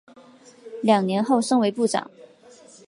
[0.81, 2.09] 两年后升为部长。